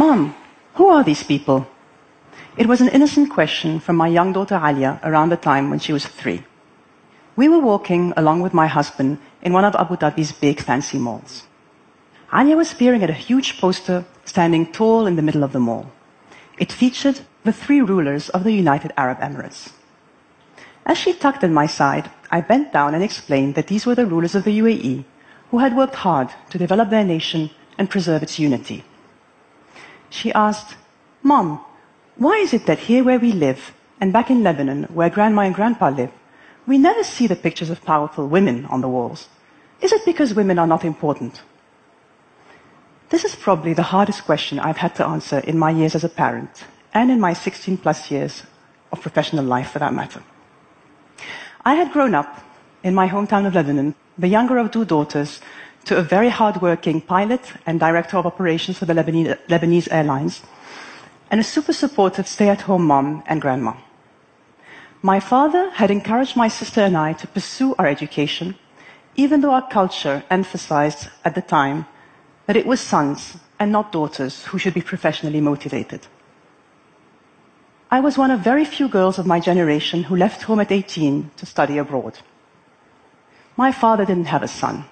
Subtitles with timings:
[0.00, 0.34] Mom,
[0.76, 1.66] who are these people?
[2.56, 5.92] It was an innocent question from my young daughter Alia around the time when she
[5.92, 6.42] was three.
[7.36, 11.42] We were walking along with my husband in one of Abu Dhabi's big fancy malls.
[12.32, 15.92] Alia was peering at a huge poster standing tall in the middle of the mall.
[16.56, 19.68] It featured the three rulers of the United Arab Emirates.
[20.86, 24.06] As she tugged at my side, I bent down and explained that these were the
[24.06, 25.04] rulers of the UAE
[25.50, 28.82] who had worked hard to develop their nation and preserve its unity.
[30.10, 30.76] She asked,
[31.22, 31.64] Mom,
[32.16, 35.54] why is it that here where we live, and back in Lebanon, where Grandma and
[35.54, 36.10] Grandpa live,
[36.66, 39.28] we never see the pictures of powerful women on the walls?
[39.80, 41.42] Is it because women are not important?
[43.08, 46.08] This is probably the hardest question I've had to answer in my years as a
[46.08, 48.42] parent, and in my 16 plus years
[48.92, 50.22] of professional life for that matter.
[51.64, 52.42] I had grown up
[52.82, 55.40] in my hometown of Lebanon, the younger of two daughters,
[55.84, 60.42] to a very hardworking pilot and director of operations for the Lebanese, Airlines,
[61.30, 63.74] and a super supportive stay-at-home mom and grandma.
[65.02, 68.56] My father had encouraged my sister and I to pursue our education,
[69.16, 71.86] even though our culture emphasized at the time
[72.46, 76.06] that it was sons and not daughters who should be professionally motivated.
[77.90, 81.30] I was one of very few girls of my generation who left home at 18
[81.36, 82.18] to study abroad.
[83.56, 84.84] My father didn't have a son,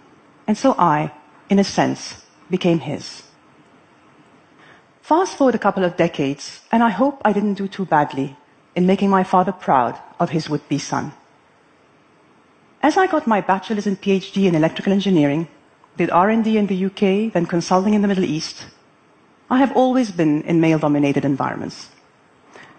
[0.49, 1.13] and so I,
[1.51, 3.23] in a sense, became his.
[5.03, 8.37] Fast forward a couple of decades, and I hope I didn't do too badly
[8.75, 11.13] in making my father proud of his would-be son.
[12.83, 15.49] As I got my bachelor's and PhD in electrical engineering,
[15.99, 18.67] did R&D in the UK, then consulting in the Middle East,
[19.51, 21.89] I have always been in male-dominated environments.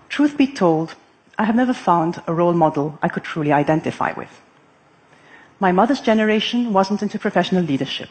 [0.08, 0.96] Truth be told,
[1.38, 4.42] I have never found a role model I could truly identify with.
[5.60, 8.10] My mother's generation wasn't into professional leadership.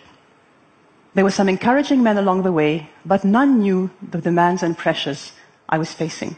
[1.14, 5.32] There were some encouraging men along the way, but none knew the demands and pressures
[5.68, 6.36] I was facing.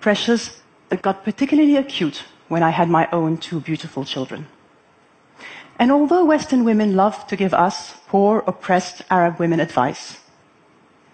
[0.00, 4.46] Pressures that got particularly acute when I had my own two beautiful children.
[5.78, 10.18] And although Western women love to give us, poor, oppressed Arab women advice,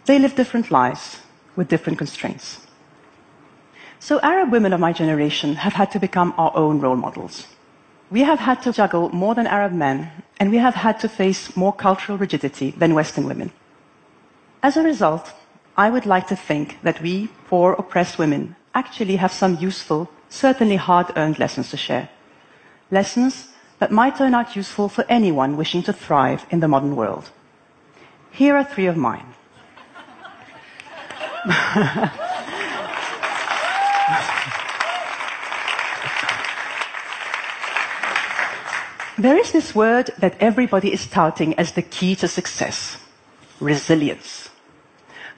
[0.07, 1.21] they live different lives
[1.57, 2.67] with different constraints.
[3.99, 7.47] So Arab women of my generation have had to become our own role models.
[8.13, 11.57] We have had to juggle more than Arab men, and we have had to face
[11.57, 13.53] more cultural rigidity than Western women.
[14.63, 15.33] As a result,
[15.79, 20.77] I would like to think that we, poor, oppressed women, actually have some useful, certainly
[20.77, 22.11] hard-earned lessons to share.
[22.91, 27.31] Lessons that might turn out useful for anyone wishing to thrive in the modern world.
[28.31, 29.27] Here are three of mine.
[39.19, 42.97] There is this word that everybody is touting as the key to success
[43.61, 44.49] resilience.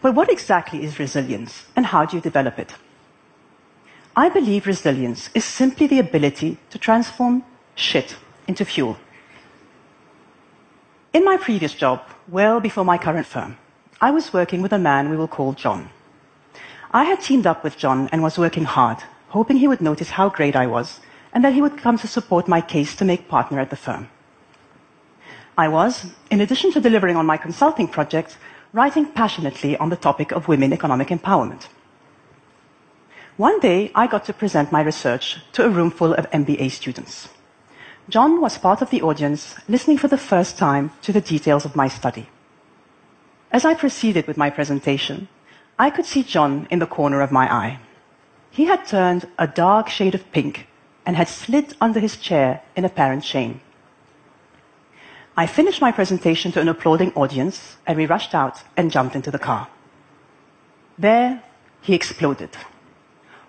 [0.01, 2.73] But what exactly is resilience and how do you develop it?
[4.15, 7.43] I believe resilience is simply the ability to transform
[7.75, 8.97] shit into fuel.
[11.13, 13.57] In my previous job, well before my current firm,
[14.01, 15.91] I was working with a man we will call John.
[16.93, 18.99] I had teamed up with John and was working hard,
[19.31, 21.01] hoping he would notice how great I was
[21.35, 24.09] and that he would come to support my case to make partner at the firm.
[25.59, 28.37] I was, in addition to delivering on my consulting projects,
[28.73, 31.69] writing passionately on the topic of women economic empowerment.
[33.37, 37.29] One day, I got to present my research to a room full of MBA students.
[38.09, 41.75] John was part of the audience, listening for the first time to the details of
[41.75, 42.29] my study.
[43.51, 45.29] As I proceeded with my presentation,
[45.79, 47.81] I could see John in the corner of my eye.
[48.51, 50.69] He had turned a dark shade of pink
[51.07, 53.61] and had slid under his chair in apparent shame.
[55.37, 59.31] I finished my presentation to an applauding audience, and we rushed out and jumped into
[59.31, 59.69] the car.
[60.97, 61.43] There,
[61.81, 62.51] he exploded.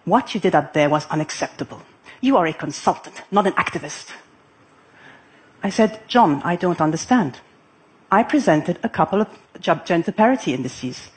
[0.04, 1.82] What you did up there was unacceptable.
[2.22, 4.12] You are a consultant, not an activist.
[5.62, 7.40] I said, John, I don't understand.
[8.12, 9.28] I presented a couple of
[9.60, 11.10] gender parity indices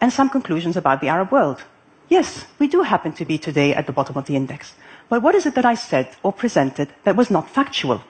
[0.00, 1.64] and some conclusions about the Arab world.
[2.08, 4.74] Yes, we do happen to be today at the bottom of the index.
[5.08, 8.02] But what is it that I said or presented that was not factual?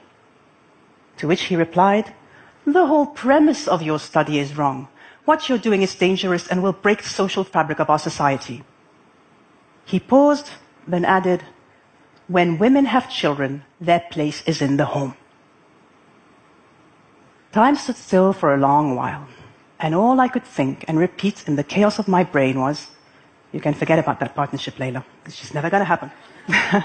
[1.18, 2.14] To which he replied,
[2.66, 4.88] the whole premise of your study is wrong.
[5.24, 8.64] What you're doing is dangerous and will break the social fabric of our society.
[9.84, 10.50] He paused,
[10.86, 11.44] then added,
[12.26, 15.16] when women have children, their place is in the home.
[17.52, 19.26] Time stood still for a long while,
[19.80, 22.88] and all I could think and repeat in the chaos of my brain was,
[23.52, 25.04] you can forget about that partnership, Leila.
[25.24, 26.12] It's just never going to happen.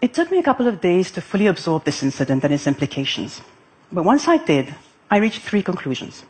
[0.00, 3.40] it took me a couple of days to fully absorb this incident and its implications.
[3.90, 4.74] But once I did,
[5.10, 6.24] I reached three conclusions.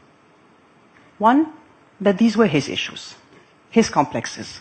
[1.18, 1.52] One,
[2.00, 3.14] that these were his issues,
[3.70, 4.60] his complexes.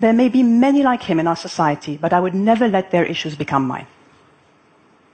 [0.00, 3.04] There may be many like him in our society, but I would never let their
[3.04, 3.86] issues become mine.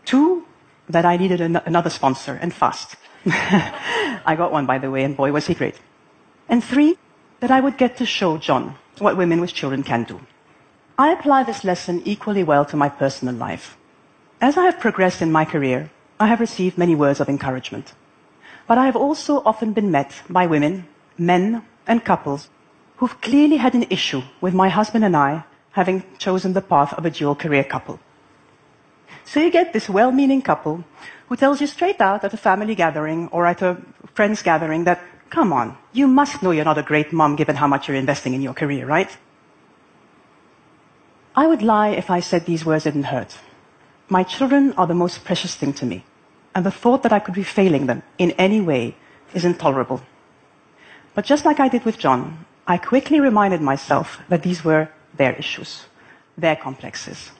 [0.04, 0.46] Two,
[0.88, 2.96] that I needed an- another sponsor and fast.
[3.26, 5.78] I got one, by the way, and boy, was he great.
[6.48, 6.98] And three,
[7.40, 10.20] that I would get to show John what women with children can do.
[10.98, 13.76] I apply this lesson equally well to my personal life.
[14.40, 17.92] As I have progressed in my career, I have received many words of encouragement.
[18.66, 22.50] But I have also often been met by women, men, and couples
[22.96, 27.06] who've clearly had an issue with my husband and I having chosen the path of
[27.06, 27.98] a dual career couple.
[29.24, 30.84] So you get this well-meaning couple
[31.28, 33.78] who tells you straight out at a family gathering or at a
[34.14, 35.00] friend's gathering that,
[35.30, 38.34] come on, you must know you're not a great mom given how much you're investing
[38.34, 39.16] in your career, right?
[41.40, 43.38] I would lie if I said these words didn't hurt.
[44.10, 46.04] My children are the most precious thing to me,
[46.54, 48.94] and the thought that I could be failing them in any way
[49.32, 50.02] is intolerable.
[51.14, 55.32] But just like I did with John, I quickly reminded myself that these were their
[55.32, 55.86] issues,
[56.36, 57.30] their complexes.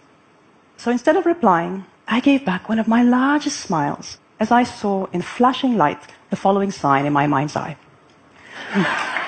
[0.79, 5.09] So instead of replying, I gave back one of my largest smiles as I saw
[5.13, 7.77] in flashing light the following sign in my mind's eye.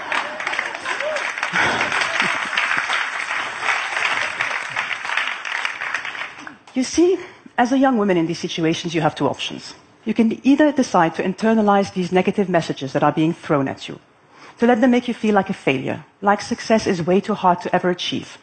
[6.75, 7.19] you see,
[7.59, 9.75] as a young woman in these situations, you have two options.
[10.05, 14.01] You can either decide to internalize these negative messages that are being thrown at you,
[14.59, 17.61] to let them make you feel like a failure, like success is way too hard
[17.61, 18.39] to ever achieve.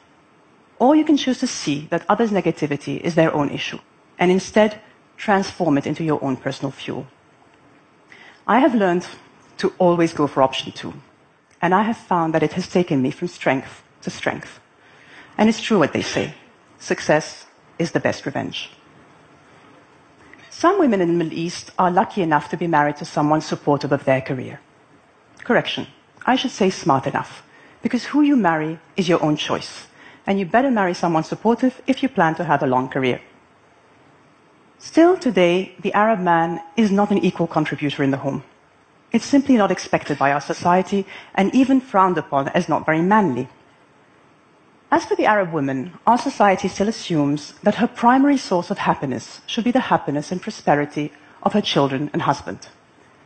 [0.79, 3.79] Or you can choose to see that others' negativity is their own issue,
[4.17, 4.79] and instead
[5.17, 7.07] transform it into your own personal fuel.
[8.47, 9.05] I have learned
[9.57, 10.93] to always go for option two,
[11.61, 14.59] and I have found that it has taken me from strength to strength.
[15.37, 16.33] And it's true what they say
[16.79, 17.45] success
[17.79, 18.69] is the best revenge.
[20.49, 23.93] Some women in the Middle East are lucky enough to be married to someone supportive
[23.93, 24.59] of their career.
[25.45, 25.87] Correction.
[26.25, 27.43] I should say smart enough.
[27.81, 29.87] Because who you marry is your own choice.
[30.27, 33.21] And you better marry someone supportive if you plan to have a long career.
[34.77, 38.43] Still today, the Arab man is not an equal contributor in the home.
[39.11, 41.05] It's simply not expected by our society
[41.35, 43.47] and even frowned upon as not very manly.
[44.91, 49.41] As for the Arab woman, our society still assumes that her primary source of happiness
[49.45, 51.12] should be the happiness and prosperity
[51.44, 52.68] of her children and husband.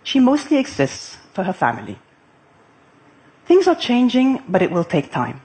[0.04, 2.00] She mostly exists for her family.
[3.46, 5.42] Things are changing, but it will take time.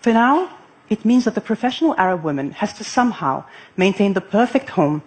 [0.00, 0.48] For now,
[0.88, 3.44] it means that the professional Arab woman has to somehow
[3.76, 5.02] maintain the perfect home,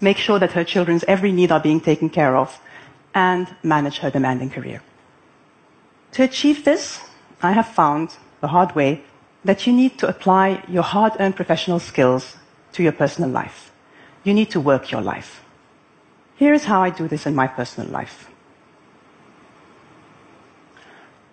[0.00, 2.60] make sure that her children's every need are being taken care of,
[3.14, 4.82] and manage her demanding career.
[6.12, 7.00] To achieve this,
[7.40, 9.04] I have found the hard way
[9.44, 12.36] that you need to apply your hard earned professional skills
[12.72, 13.72] to your personal life.
[14.24, 15.42] You need to work your life.
[16.36, 18.28] Here is how I do this in my personal life.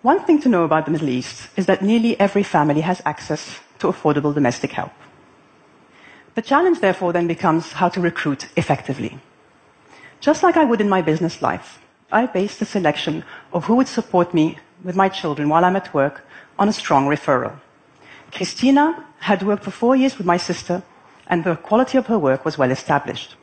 [0.02, 3.60] One thing to know about the Middle East is that nearly every family has access
[3.80, 4.92] to affordable domestic help.
[6.34, 9.18] The challenge, therefore, then becomes how to recruit effectively.
[10.20, 11.80] Just like I would in my business life,
[12.12, 15.92] I base the selection of who would support me with my children while I'm at
[15.92, 16.24] work
[16.58, 17.58] on a strong referral.
[18.32, 20.82] Christina had worked for four years with my sister,
[21.26, 23.36] and the quality of her work was well established.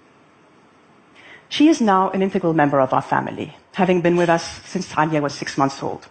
[1.50, 5.22] She is now an integral member of our family, having been with us since Tanya
[5.22, 6.08] was six months old.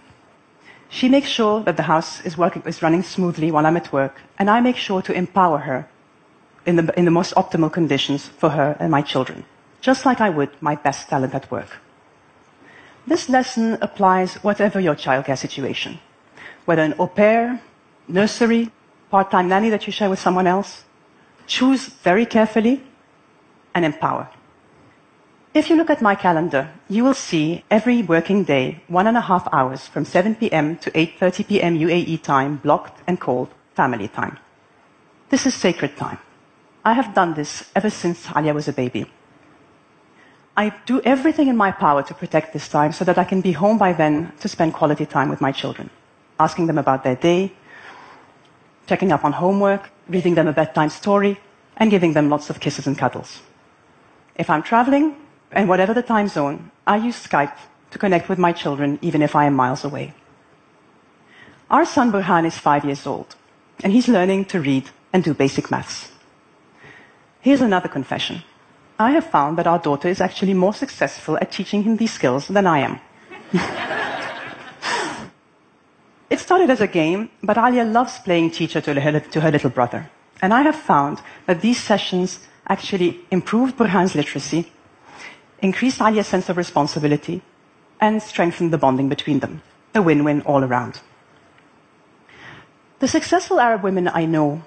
[0.88, 4.20] She makes sure that the house is, working, is running smoothly while I'm at work,
[4.38, 5.88] and I make sure to empower her
[6.66, 9.44] in the, in the most optimal conditions for her and my children,
[9.80, 11.80] just like I would my best talent at work.
[13.06, 15.98] This lesson applies whatever your childcare situation,
[16.64, 17.60] whether an au pair,
[18.08, 18.70] nursery,
[19.10, 20.84] part-time nanny that you share with someone else.
[21.46, 22.82] Choose very carefully
[23.74, 24.28] and empower.
[25.54, 29.20] If you look at my calendar, you will see every working day, one and a
[29.20, 30.76] half hours from 7 p.m.
[30.78, 31.78] to 8.30 p.m.
[31.78, 34.38] UAE time blocked and called family time.
[35.28, 36.18] This is sacred time.
[36.84, 39.06] I have done this ever since Alia was a baby.
[40.56, 43.52] I do everything in my power to protect this time so that I can be
[43.52, 45.88] home by then to spend quality time with my children,
[46.38, 47.52] asking them about their day,
[48.86, 51.40] checking up on homework, reading them a bedtime story,
[51.76, 53.40] and giving them lots of kisses and cuddles.
[54.36, 55.16] If I'm traveling,
[55.52, 57.56] and whatever the time zone, I use Skype
[57.90, 60.14] to connect with my children even if I am miles away.
[61.70, 63.36] Our son Burhan is five years old,
[63.82, 66.10] and he's learning to read and do basic maths.
[67.40, 68.42] Here's another confession.
[68.98, 72.48] I have found that our daughter is actually more successful at teaching him these skills
[72.48, 73.00] than I am.
[76.30, 79.70] It started as a game, but Alia loves playing teacher to her, to her little
[79.70, 80.10] brother.
[80.40, 84.72] And I have found that these sessions actually improved Burhan's literacy,
[85.60, 87.42] increased Alia's sense of responsibility,
[88.00, 89.62] and strengthened the bonding between them.
[89.94, 91.00] A win-win all around.
[92.98, 94.62] The successful Arab women I know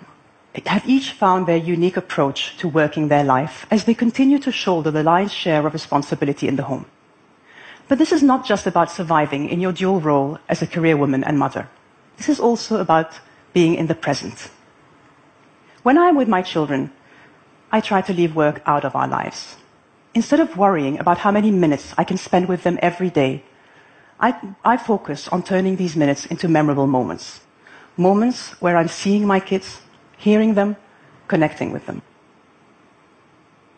[0.66, 4.90] have each found their unique approach to working their life as they continue to shoulder
[4.90, 6.86] the lion's share of responsibility in the home.
[7.88, 11.24] But this is not just about surviving in your dual role as a career woman
[11.24, 11.70] and mother.
[12.18, 13.20] This is also about
[13.54, 14.50] being in the present.
[15.84, 16.92] When I am with my children,
[17.72, 19.56] I try to leave work out of our lives.
[20.14, 23.44] Instead of worrying about how many minutes I can spend with them every day,
[24.20, 27.42] I, I focus on turning these minutes into memorable moments.
[27.96, 29.82] Moments where I'm seeing my kids,
[30.18, 30.76] hearing them,
[31.28, 32.02] connecting with them.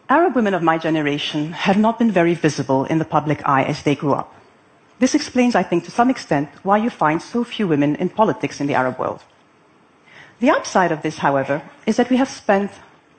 [0.10, 3.84] Arab women of my generation have not been very visible in the public eye as
[3.84, 4.34] they grew up.
[4.98, 8.60] This explains, I think, to some extent, why you find so few women in politics
[8.60, 9.24] in the Arab world.
[10.40, 12.72] The upside of this, however, is that we have spent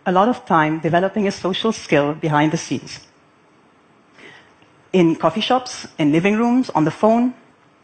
[0.05, 2.99] a lot of time developing a social skill behind the scenes.
[4.93, 7.35] In coffee shops, in living rooms, on the phone,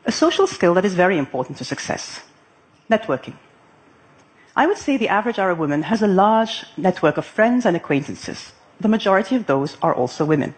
[0.05, 2.23] a social skill that is very important to success.
[2.91, 3.35] Networking.
[4.57, 8.53] I would say the average Arab woman has a large network of friends and acquaintances.
[8.81, 10.55] The majority of those are also women.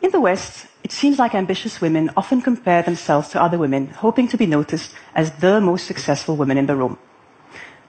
[0.00, 4.26] In the West, it seems like ambitious women often compare themselves to other women, hoping
[4.28, 6.98] to be noticed as the most successful women in the room.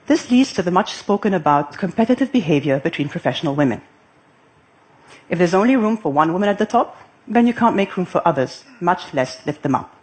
[0.06, 3.80] This leads to the much spoken about competitive behavior between professional women.
[5.28, 6.96] If there's only room for one woman at the top,
[7.26, 9.96] then you can't make room for others, much less lift them up.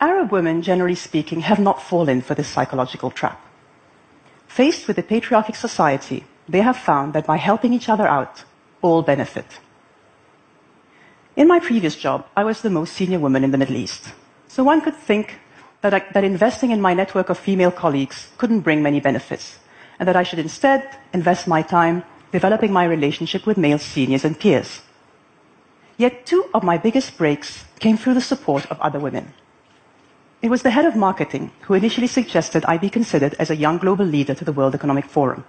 [0.00, 3.40] Arab women, generally speaking, have not fallen for this psychological trap.
[4.48, 8.44] Faced with a patriarchic society, they have found that by helping each other out,
[8.82, 9.58] all benefit.
[11.34, 14.14] In my previous job, I was the most senior woman in the Middle East.
[14.48, 15.38] So one could think
[15.82, 19.58] that, I, that investing in my network of female colleagues couldn't bring many benefits,
[19.98, 24.38] and that I should instead invest my time developing my relationship with male seniors and
[24.38, 24.80] peers.
[25.98, 29.32] Yet two of my biggest breaks came through the support of other women.
[30.42, 33.78] It was the head of marketing who initially suggested I be considered as a young
[33.78, 35.44] global leader to the World Economic Forum.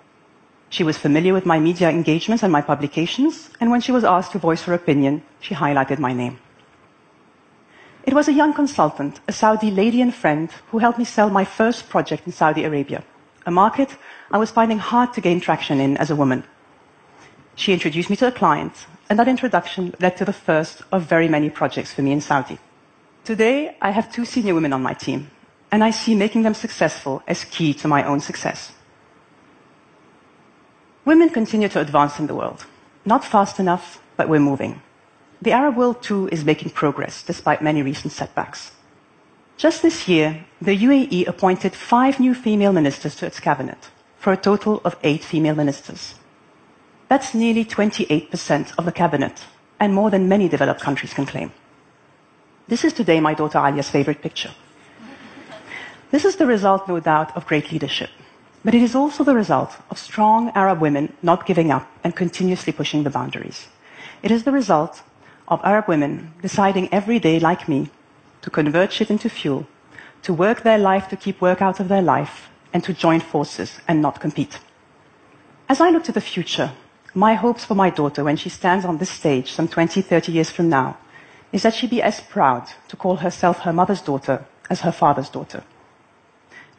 [0.69, 4.33] She was familiar with my media engagements and my publications, and when she was asked
[4.33, 6.39] to voice her opinion, she highlighted my name.
[8.03, 11.45] It was a young consultant, a Saudi lady and friend, who helped me sell my
[11.45, 13.03] first project in Saudi Arabia,
[13.45, 13.97] a market
[14.31, 16.43] I was finding hard to gain traction in as a woman.
[17.55, 21.29] She introduced me to a client, and that introduction led to the first of very
[21.29, 22.59] many projects for me in Saudi.
[23.23, 25.31] Today, I have two senior women on my team,
[25.71, 28.73] and I see making them successful as key to my own success.
[31.07, 32.65] Women continue to advance in the world.
[33.05, 34.81] Not fast enough, but we're moving.
[35.41, 38.71] The Arab world too is making progress despite many recent setbacks.
[39.55, 44.43] Just this year, the UAE appointed five new female ministers to its cabinet, for a
[44.49, 46.15] total of eight female ministers.
[47.07, 49.45] That's nearly 28% of the cabinet,
[49.79, 51.53] and more than many developed countries can claim.
[52.67, 54.51] This is today my daughter Alia's favorite picture.
[56.11, 58.09] This is the result, no doubt, of great leadership.
[58.63, 62.73] But it is also the result of strong Arab women not giving up and continuously
[62.73, 63.67] pushing the boundaries.
[64.23, 65.03] It is the result
[65.47, 67.89] of Arab women deciding every day, like me,
[68.41, 69.67] to convert shit into fuel,
[70.23, 73.79] to work their life to keep work out of their life, and to join forces
[73.87, 74.59] and not compete.
[75.69, 76.73] As I look to the future,
[77.13, 80.51] my hopes for my daughter when she stands on this stage some 20, 30 years
[80.51, 80.97] from now
[81.51, 85.29] is that she be as proud to call herself her mother's daughter as her father's
[85.29, 85.63] daughter.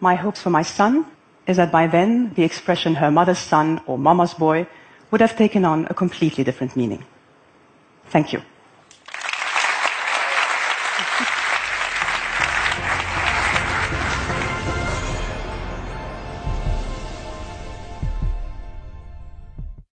[0.00, 1.06] My hopes for my son
[1.48, 4.66] is that by then the expression her mother's son or mama's boy
[5.10, 7.02] would have taken on a completely different meaning.
[8.06, 8.42] Thank you.